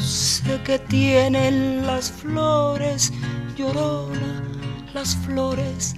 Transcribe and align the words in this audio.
dulce 0.00 0.58
que 0.64 0.78
tienen 0.78 1.86
las 1.86 2.10
flores, 2.10 3.12
llorona, 3.56 4.42
las 4.94 5.14
flores 5.16 5.94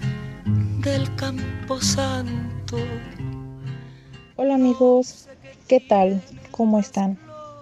del 0.81 1.15
campo 1.15 1.81
santo. 1.81 2.79
Hola 4.37 4.57
amigos, 4.57 5.29
¿qué 5.69 5.79
tal? 5.79 6.21
¿Cómo 6.51 6.81
están? 6.81 7.17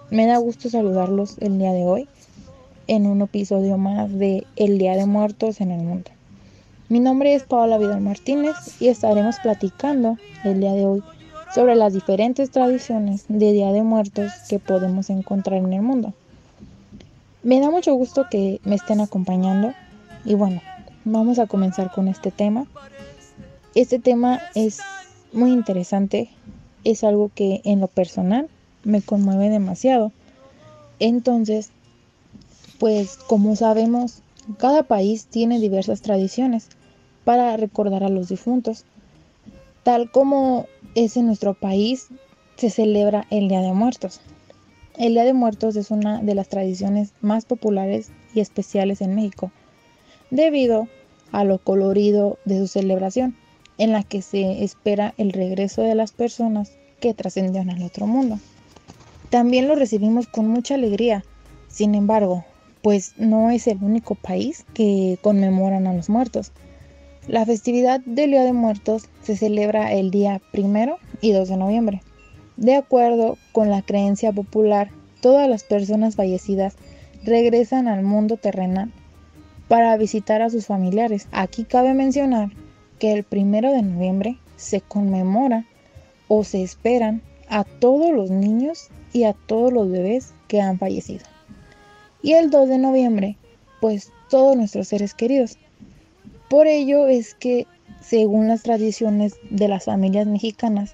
Me 0.09 0.25
da 0.25 0.37
gusto 0.37 0.69
saludarlos 0.69 1.37
el 1.39 1.59
día 1.59 1.73
de 1.73 1.83
hoy 1.83 2.09
en 2.87 3.05
un 3.05 3.21
episodio 3.21 3.77
más 3.77 4.11
de 4.11 4.45
El 4.55 4.79
Día 4.79 4.95
de 4.95 5.05
Muertos 5.05 5.61
en 5.61 5.71
el 5.71 5.83
Mundo. 5.83 6.09
Mi 6.89 6.99
nombre 6.99 7.35
es 7.35 7.43
Paola 7.43 7.77
Vidal 7.77 8.01
Martínez 8.01 8.55
y 8.79 8.87
estaremos 8.87 9.35
platicando 9.43 10.17
el 10.43 10.59
día 10.59 10.73
de 10.73 10.85
hoy 10.85 11.03
sobre 11.53 11.75
las 11.75 11.93
diferentes 11.93 12.49
tradiciones 12.49 13.25
de 13.27 13.51
Día 13.51 13.71
de 13.71 13.83
Muertos 13.83 14.31
que 14.49 14.57
podemos 14.57 15.09
encontrar 15.09 15.59
en 15.59 15.73
el 15.73 15.81
mundo. 15.81 16.13
Me 17.43 17.59
da 17.59 17.71
mucho 17.71 17.95
gusto 17.95 18.27
que 18.29 18.61
me 18.63 18.75
estén 18.75 19.01
acompañando 19.01 19.73
y 20.25 20.35
bueno, 20.35 20.61
vamos 21.05 21.39
a 21.39 21.47
comenzar 21.47 21.91
con 21.91 22.07
este 22.07 22.29
tema. 22.29 22.67
Este 23.73 23.97
tema 23.97 24.39
es 24.53 24.79
muy 25.33 25.51
interesante, 25.51 26.29
es 26.83 27.03
algo 27.03 27.31
que 27.33 27.61
en 27.63 27.79
lo 27.79 27.87
personal 27.87 28.47
me 28.83 29.01
conmueve 29.01 29.49
demasiado. 29.49 30.11
Entonces, 30.99 31.71
pues 32.77 33.17
como 33.27 33.55
sabemos, 33.55 34.21
cada 34.59 34.83
país 34.83 35.25
tiene 35.25 35.59
diversas 35.59 36.03
tradiciones 36.03 36.67
para 37.23 37.57
recordar 37.57 38.03
a 38.03 38.09
los 38.09 38.29
difuntos. 38.29 38.85
Tal 39.81 40.11
como 40.11 40.67
es 40.93 41.17
en 41.17 41.25
nuestro 41.25 41.55
país, 41.55 42.09
se 42.57 42.69
celebra 42.69 43.25
el 43.31 43.47
Día 43.47 43.61
de 43.61 43.73
Muertos. 43.73 44.21
El 44.97 45.13
Día 45.13 45.23
de 45.23 45.33
Muertos 45.33 45.77
es 45.77 45.89
una 45.89 46.21
de 46.21 46.35
las 46.35 46.49
tradiciones 46.49 47.13
más 47.21 47.45
populares 47.45 48.09
y 48.35 48.41
especiales 48.41 48.99
en 48.99 49.15
México, 49.15 49.49
debido 50.31 50.89
a 51.31 51.45
lo 51.45 51.59
colorido 51.59 52.37
de 52.43 52.59
su 52.59 52.67
celebración, 52.67 53.35
en 53.77 53.93
la 53.93 54.03
que 54.03 54.21
se 54.21 54.63
espera 54.63 55.13
el 55.17 55.31
regreso 55.31 55.81
de 55.81 55.95
las 55.95 56.11
personas 56.11 56.73
que 56.99 57.13
trascendieron 57.13 57.69
al 57.69 57.83
otro 57.83 58.05
mundo. 58.05 58.37
También 59.29 59.69
lo 59.69 59.75
recibimos 59.75 60.27
con 60.27 60.49
mucha 60.49 60.75
alegría, 60.75 61.23
sin 61.69 61.95
embargo, 61.95 62.43
pues 62.81 63.13
no 63.17 63.49
es 63.49 63.67
el 63.67 63.81
único 63.81 64.15
país 64.15 64.65
que 64.73 65.17
conmemoran 65.21 65.87
a 65.87 65.93
los 65.93 66.09
muertos. 66.09 66.51
La 67.27 67.45
festividad 67.45 68.01
del 68.01 68.31
Día 68.31 68.43
de 68.43 68.53
Muertos 68.53 69.07
se 69.23 69.37
celebra 69.37 69.93
el 69.93 70.11
día 70.11 70.41
primero 70.51 70.97
y 71.21 71.31
2 71.31 71.47
de 71.47 71.57
noviembre. 71.57 72.01
De 72.61 72.75
acuerdo 72.75 73.39
con 73.53 73.71
la 73.71 73.81
creencia 73.81 74.31
popular, 74.31 74.91
todas 75.19 75.49
las 75.49 75.63
personas 75.63 76.15
fallecidas 76.15 76.75
regresan 77.23 77.87
al 77.87 78.03
mundo 78.03 78.37
terrenal 78.37 78.91
para 79.67 79.97
visitar 79.97 80.43
a 80.43 80.51
sus 80.51 80.67
familiares. 80.67 81.27
Aquí 81.31 81.63
cabe 81.63 81.95
mencionar 81.95 82.51
que 82.99 83.13
el 83.13 83.23
primero 83.23 83.71
de 83.71 83.81
noviembre 83.81 84.37
se 84.57 84.79
conmemora 84.79 85.65
o 86.27 86.43
se 86.43 86.61
esperan 86.61 87.23
a 87.49 87.63
todos 87.63 88.13
los 88.13 88.29
niños 88.29 88.89
y 89.11 89.23
a 89.23 89.33
todos 89.33 89.73
los 89.73 89.89
bebés 89.89 90.35
que 90.47 90.61
han 90.61 90.77
fallecido. 90.77 91.25
Y 92.21 92.33
el 92.33 92.51
2 92.51 92.69
de 92.69 92.77
noviembre, 92.77 93.37
pues 93.79 94.11
todos 94.29 94.55
nuestros 94.55 94.87
seres 94.87 95.15
queridos. 95.15 95.57
Por 96.47 96.67
ello 96.67 97.07
es 97.07 97.33
que, 97.33 97.65
según 98.01 98.47
las 98.47 98.61
tradiciones 98.61 99.33
de 99.49 99.67
las 99.67 99.85
familias 99.85 100.27
mexicanas, 100.27 100.93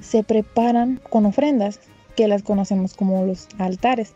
se 0.00 0.22
preparan 0.22 1.00
con 1.10 1.26
ofrendas, 1.26 1.80
que 2.16 2.28
las 2.28 2.42
conocemos 2.42 2.94
como 2.94 3.24
los 3.24 3.46
altares, 3.58 4.12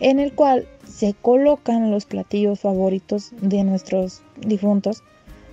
en 0.00 0.18
el 0.18 0.32
cual 0.32 0.66
se 0.86 1.14
colocan 1.14 1.90
los 1.90 2.04
platillos 2.04 2.60
favoritos 2.60 3.30
de 3.40 3.62
nuestros 3.62 4.22
difuntos 4.40 5.02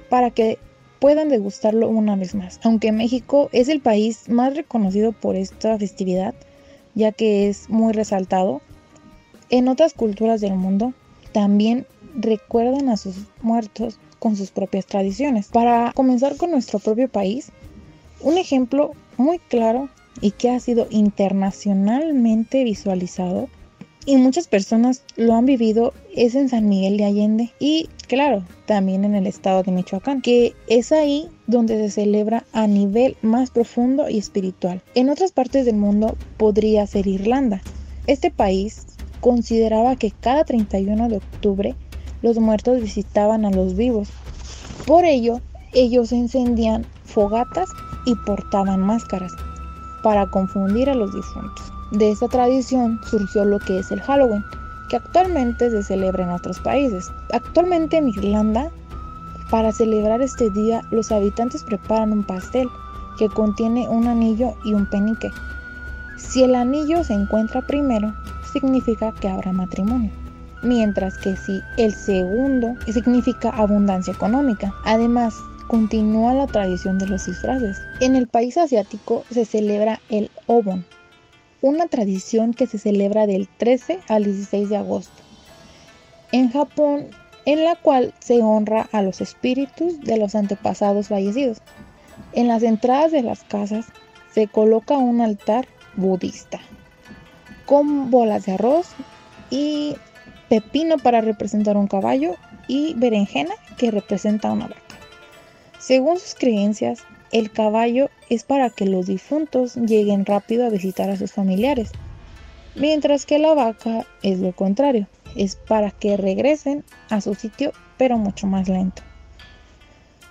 para 0.10 0.32
que 0.32 0.58
puedan 1.00 1.30
degustarlo 1.30 1.88
una 1.88 2.16
vez 2.16 2.34
más. 2.34 2.60
Aunque 2.64 2.92
México 2.92 3.50
es 3.52 3.68
el 3.68 3.82
país 3.82 4.28
más 4.30 4.56
reconocido 4.56 5.12
por 5.12 5.36
esta 5.36 5.78
festividad, 5.78 6.34
ya 6.96 7.12
que 7.12 7.48
es 7.50 7.70
muy 7.70 7.94
resaltado, 7.94 8.62
en 9.50 9.68
otras 9.68 9.94
culturas 9.94 10.42
del 10.42 10.56
mundo 10.56 10.94
también 11.32 11.86
recuerdan 12.16 12.90
a 12.90 12.98
sus 12.98 13.16
muertos 13.42 14.00
con 14.20 14.36
sus 14.36 14.50
propias 14.50 14.88
tradiciones. 14.88 15.50
Para 15.50 15.92
comenzar 15.94 16.38
con 16.38 16.52
nuestro 16.52 16.80
propio 16.80 17.08
país, 17.08 17.52
un 18.22 18.38
ejemplo 18.38 18.92
muy 19.18 19.40
claro 19.40 19.90
y 20.22 20.32
que 20.32 20.50
ha 20.50 20.60
sido 20.60 20.88
internacionalmente 20.90 22.64
visualizado 22.64 23.50
y 24.08 24.16
muchas 24.16 24.48
personas 24.48 25.04
lo 25.18 25.36
han 25.36 25.46
vivido 25.46 25.94
es 26.16 26.34
en 26.34 26.48
San 26.48 26.70
Miguel 26.70 26.96
de 26.96 27.04
Allende 27.04 27.54
y 27.60 27.90
claro, 28.08 28.46
también 28.66 29.04
en 29.04 29.16
el 29.16 29.28
estado 29.28 29.64
de 29.64 29.74
Michoacán, 29.74 30.22
que 30.22 30.56
es 30.68 30.94
ahí 30.94 31.30
donde 31.46 31.78
se 31.78 31.92
celebra 31.92 32.46
a 32.54 32.68
nivel 32.68 33.18
más 33.22 33.52
profundo 33.52 34.10
y 34.10 34.18
espiritual. 34.18 34.82
En 34.96 35.10
otras 35.10 35.34
partes 35.34 35.66
del 35.66 35.76
mundo 35.76 36.16
podría 36.38 36.88
ser 36.88 37.06
Irlanda. 37.06 37.62
Este 38.08 38.32
país 38.32 38.88
consideraba 39.20 39.98
que 39.98 40.12
cada 40.12 40.46
31 40.46 41.10
de 41.10 41.18
octubre 41.18 41.76
los 42.22 42.38
muertos 42.38 42.82
visitaban 42.82 43.44
a 43.44 43.52
los 43.52 43.76
vivos. 43.76 44.08
Por 44.86 45.04
ello, 45.04 45.42
ellos 45.74 46.14
encendían 46.14 46.86
fogatas 47.04 47.68
y 48.08 48.16
portaban 48.16 48.82
máscaras 48.82 49.36
para 50.02 50.28
confundir 50.28 50.90
a 50.90 50.96
los 50.96 51.14
difuntos. 51.14 51.74
De 51.92 52.10
esta 52.10 52.30
tradición 52.30 53.02
surgió 53.04 53.44
lo 53.44 53.60
que 53.60 53.80
es 53.80 53.92
el 53.92 54.02
Halloween, 54.02 54.46
que 54.88 54.96
actualmente 54.96 55.70
se 55.70 55.84
celebra 55.84 56.24
en 56.24 56.30
otros 56.30 56.60
países. 56.60 57.12
Actualmente 57.34 57.98
en 57.98 58.08
Irlanda, 58.08 58.72
para 59.52 59.74
celebrar 59.74 60.22
este 60.22 60.50
día, 60.50 60.84
los 60.90 61.12
habitantes 61.12 61.64
preparan 61.64 62.14
un 62.14 62.24
pastel 62.24 62.70
que 63.20 63.28
contiene 63.28 63.90
un 63.90 64.08
anillo 64.08 64.54
y 64.64 64.74
un 64.74 64.86
penique. 64.86 65.30
Si 66.18 66.44
el 66.44 66.56
anillo 66.56 67.04
se 67.04 67.14
encuentra 67.14 67.62
primero, 67.62 68.14
significa 68.54 69.12
que 69.12 69.28
habrá 69.28 69.52
matrimonio, 69.52 70.12
mientras 70.64 71.18
que 71.18 71.36
si 71.36 71.60
el 71.76 71.94
segundo 71.94 72.74
significa 72.88 73.50
abundancia 73.50 74.14
económica. 74.14 74.74
Además, 74.86 75.36
continúa 75.68 76.34
la 76.34 76.48
tradición 76.48 76.98
de 76.98 77.08
los 77.08 77.26
disfraces. 77.26 77.78
En 78.00 78.16
el 78.16 78.28
país 78.28 78.58
asiático 78.58 79.24
se 79.30 79.46
celebra 79.46 80.00
el 80.10 80.32
Obon, 80.46 80.86
una 81.62 81.88
tradición 81.88 82.54
que 82.54 82.68
se 82.68 82.78
celebra 82.78 83.28
del 83.28 83.48
13 83.58 84.00
al 84.08 84.24
16 84.24 84.70
de 84.70 84.78
agosto. 84.78 85.24
En 86.32 86.52
Japón, 86.52 87.08
en 87.46 87.64
la 87.64 87.76
cual 87.76 88.14
se 88.20 88.42
honra 88.42 88.90
a 88.92 89.02
los 89.02 89.22
espíritus 89.22 90.00
de 90.02 90.18
los 90.18 90.36
antepasados 90.36 91.08
fallecidos. 91.08 91.60
En 92.34 92.48
las 92.48 92.64
entradas 92.64 93.12
de 93.12 93.24
las 93.24 93.44
casas 93.44 93.86
se 94.34 94.48
coloca 94.48 94.98
un 94.98 95.22
altar 95.22 95.68
budista 95.96 96.60
con 97.66 98.10
bolas 98.10 98.46
de 98.46 98.54
arroz 98.54 98.88
y 99.50 99.96
pepino 100.50 100.98
para 100.98 101.22
representar 101.22 101.78
un 101.78 101.88
caballo 101.88 102.36
y 102.68 102.94
berenjena 102.96 103.54
que 103.78 103.92
representa 103.92 104.52
una 104.52 104.68
vaca. 104.68 104.87
Según 105.80 106.20
sus 106.20 106.34
creencias, 106.36 107.04
el 107.32 107.52
caballo 107.52 108.10
es 108.30 108.44
para 108.44 108.70
que 108.70 108.86
los 108.86 109.06
difuntos 109.06 109.76
lleguen 109.76 110.26
rápido 110.26 110.66
a 110.66 110.70
visitar 110.70 111.10
a 111.10 111.18
sus 111.18 111.32
familiares, 111.32 111.92
mientras 112.76 113.26
que 113.26 113.38
la 113.38 113.54
vaca 113.54 114.06
es 114.24 114.40
lo 114.40 114.54
contrario, 114.54 115.08
es 115.36 115.56
para 115.56 115.92
que 115.92 116.18
regresen 116.18 116.84
a 117.10 117.22
su 117.22 117.36
sitio 117.36 117.74
pero 117.98 118.18
mucho 118.18 118.48
más 118.48 118.68
lento. 118.68 119.04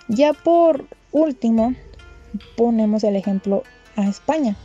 Ya 0.07 0.33
por 0.33 0.85
último, 1.11 1.73
ponemos 2.55 3.03
el 3.03 3.15
ejemplo 3.15 3.63
a 3.95 4.07
España. 4.07 4.55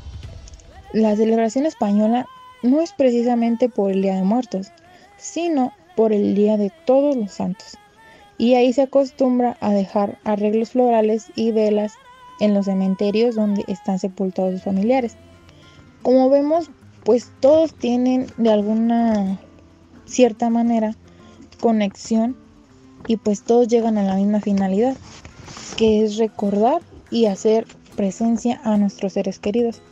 La 0.92 1.16
celebración 1.16 1.66
española 1.66 2.26
no 2.62 2.80
es 2.80 2.92
precisamente 2.92 3.68
por 3.68 3.90
el 3.90 4.02
Día 4.02 4.14
de 4.14 4.22
Muertos, 4.22 4.72
sino 5.16 5.72
por 5.96 6.12
el 6.12 6.34
Día 6.34 6.56
de 6.56 6.70
Todos 6.86 7.16
los 7.16 7.32
Santos. 7.32 7.76
Y 8.42 8.56
ahí 8.56 8.72
se 8.72 8.82
acostumbra 8.82 9.56
a 9.60 9.72
dejar 9.72 10.18
arreglos 10.24 10.70
florales 10.70 11.30
y 11.36 11.52
velas 11.52 11.92
en 12.40 12.54
los 12.54 12.64
cementerios 12.64 13.36
donde 13.36 13.62
están 13.68 14.00
sepultados 14.00 14.54
sus 14.54 14.64
familiares. 14.64 15.16
Como 16.02 16.28
vemos, 16.28 16.68
pues 17.04 17.30
todos 17.38 17.72
tienen 17.72 18.26
de 18.38 18.50
alguna 18.50 19.38
cierta 20.06 20.50
manera 20.50 20.96
conexión 21.60 22.36
y 23.06 23.16
pues 23.16 23.44
todos 23.44 23.68
llegan 23.68 23.96
a 23.96 24.02
la 24.02 24.16
misma 24.16 24.40
finalidad, 24.40 24.96
que 25.76 26.02
es 26.02 26.16
recordar 26.16 26.82
y 27.12 27.26
hacer 27.26 27.68
presencia 27.94 28.60
a 28.64 28.76
nuestros 28.76 29.12
seres 29.12 29.38
queridos 29.38 29.82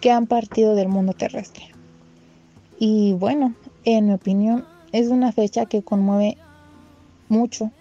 que 0.00 0.12
han 0.12 0.28
partido 0.28 0.76
del 0.76 0.86
mundo 0.86 1.12
terrestre. 1.12 1.72
Y 2.78 3.14
bueno, 3.14 3.56
en 3.82 4.06
mi 4.06 4.12
opinión, 4.12 4.64
es 4.92 5.08
una 5.08 5.32
fecha 5.32 5.66
que 5.66 5.82
conmueve 5.82 6.38
mucho, 7.28 7.72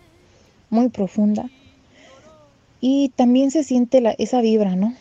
muy 0.69 0.89
profunda. 0.89 1.49
Y 2.81 3.09
también 3.15 3.51
se 3.51 3.63
siente 3.63 4.01
la, 4.01 4.11
esa 4.11 4.41
vibra, 4.41 4.75
¿no? 4.75 4.93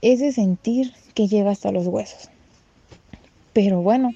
Ese 0.00 0.32
sentir 0.32 0.92
que 1.14 1.28
llega 1.28 1.50
hasta 1.50 1.72
los 1.72 1.86
huesos. 1.86 2.28
Pero 3.52 3.82
bueno, 3.82 4.12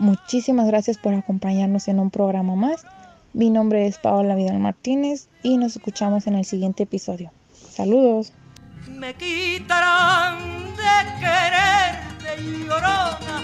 Muchísimas 0.00 0.66
gracias 0.66 0.96
por 0.96 1.12
acompañarnos 1.12 1.86
en 1.86 2.00
un 2.00 2.10
programa 2.10 2.54
más. 2.54 2.86
Mi 3.34 3.50
nombre 3.50 3.86
es 3.86 3.98
Paola 3.98 4.34
Vidal 4.34 4.58
Martínez 4.58 5.28
y 5.42 5.58
nos 5.58 5.76
escuchamos 5.76 6.26
en 6.26 6.36
el 6.36 6.46
siguiente 6.46 6.84
episodio. 6.84 7.30
Saludos. 7.52 8.32
Me 8.88 9.12
quitarán 9.12 10.38
de 10.74 11.20
quererte 11.20 12.42
llorona, 12.66 13.42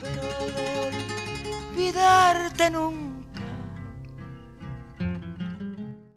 pero 0.00 0.22
de 0.56 1.86
olvidarte 1.86 2.70
nunca 2.70 3.11